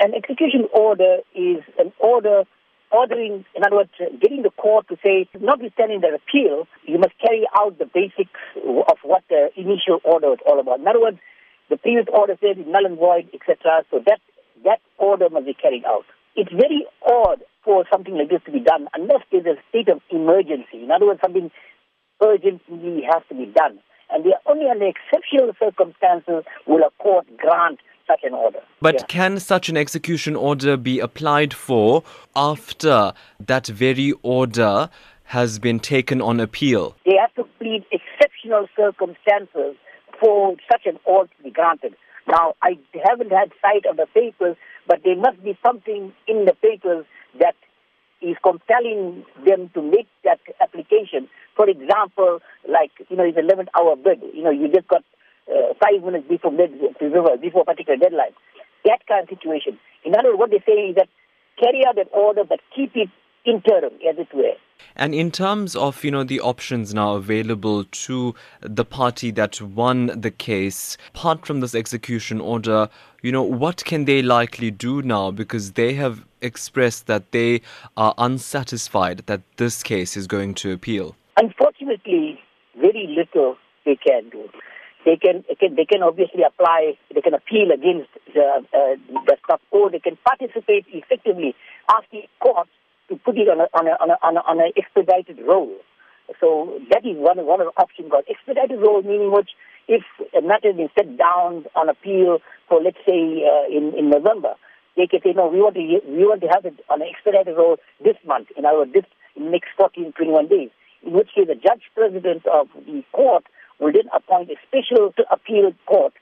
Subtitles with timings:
[0.00, 2.44] An execution order is an order
[2.90, 7.44] ordering, in other words, getting the court to say, notwithstanding the appeal, you must carry
[7.56, 10.80] out the basics of what the initial order was all about.
[10.80, 11.18] In other words,
[11.68, 13.84] the previous order said it's null and void, etc.
[13.90, 14.20] So that
[14.64, 16.04] that order must be carried out.
[16.34, 20.00] It's very odd for something like this to be done unless there's a state of
[20.10, 20.82] emergency.
[20.82, 21.50] In other words, something
[22.22, 23.78] urgently has to be done.
[24.10, 28.60] And only under exceptional circumstances will a court grant such an order.
[28.80, 29.06] But Yeah.
[29.06, 32.02] can such an execution order be applied for
[32.34, 34.88] after that very order
[35.24, 36.96] has been taken on appeal?
[37.04, 39.76] They have to plead exceptional circumstances
[40.20, 41.94] for such an order to be granted.
[42.26, 46.54] Now, I haven't had sight of the papers, but there must be something in the
[46.54, 47.04] papers
[47.38, 47.54] that
[48.20, 51.28] is compelling them to make that application.
[51.56, 54.20] For example, like, you know, it's 11 hour bid.
[54.34, 55.04] You know, you just got
[55.50, 58.32] uh, five minutes before before a particular deadline.
[58.84, 59.78] That kind of situation.
[60.04, 61.08] In other words, what they say is that
[61.60, 63.08] carry out that order, but keep it
[63.44, 64.54] interim, as it were.
[64.94, 70.06] And in terms of, you know, the options now available to the party that won
[70.06, 72.88] the case, apart from this execution order,
[73.22, 75.30] you know, what can they likely do now?
[75.30, 77.60] Because they have expressed that they
[77.96, 81.16] are unsatisfied that this case is going to appeal.
[81.40, 82.38] Unfortunately,
[82.76, 84.48] very little they can do.
[85.04, 88.96] They can, can, they can obviously apply, they can appeal against the, uh,
[89.26, 91.54] the stuff, or they can participate effectively
[91.88, 92.70] asking courts
[93.08, 95.72] to put it on a, on a, on a, on a, on a expedited roll.
[96.40, 98.10] So that is one, one of the options.
[98.10, 99.50] Called expedited roll, meaning which
[99.88, 100.02] if
[100.36, 104.54] a matter been set down on appeal for, let's say, uh, in, in November,
[104.96, 107.56] they can say, no, we want to, we want to have it on an expedited
[107.56, 109.04] roll this month, in our this
[109.36, 110.70] next 14, 21 days,
[111.06, 113.44] in which case the judge president of the court
[113.78, 116.12] will did appoint a special appeal court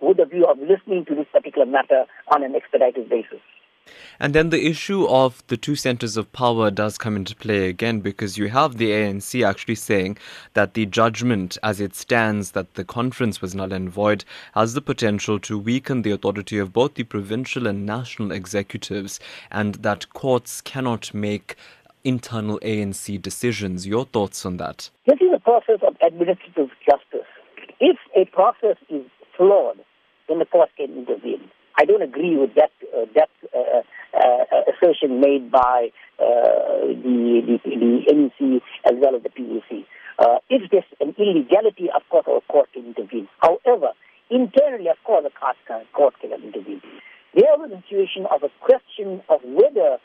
[0.00, 3.40] with a view of listening to this particular matter on an expedited basis.
[4.20, 8.00] And then the issue of the two centers of power does come into play again
[8.00, 10.18] because you have the ANC actually saying
[10.54, 14.82] that the judgment as it stands that the conference was null and void has the
[14.82, 19.18] potential to weaken the authority of both the provincial and national executives
[19.50, 21.56] and that courts cannot make
[22.04, 23.86] internal ANC decisions.
[23.86, 24.90] Your thoughts on that?
[25.06, 27.28] This is a process of administrative justice.
[27.80, 29.04] If a process is
[29.36, 29.78] flawed,
[30.28, 31.50] then the court can intervene.
[31.78, 33.80] I don't agree with that uh, that uh,
[34.12, 39.86] uh, assertion made by uh, the, the the NEC as well as the PEC.
[40.18, 43.28] Uh, if there's an illegality, of course, our court can intervene.
[43.40, 43.92] However,
[44.28, 46.82] internally, of course, the court can, court cannot intervene.
[47.32, 49.96] There was a situation of a question of whether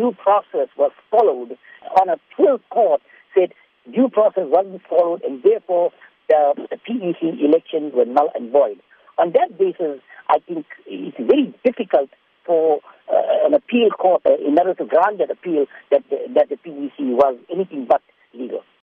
[0.00, 1.58] due process was followed
[2.00, 3.02] on a full court
[3.34, 3.52] said
[3.92, 5.92] due process wasn't followed and therefore
[6.28, 8.80] the, the PEC elections were null and void.
[9.18, 12.08] On that basis, I think it's very difficult
[12.46, 12.80] for
[13.12, 16.56] uh, an appeal court, uh, in order to grant that appeal, that the, that the
[16.56, 18.00] PEC was anything but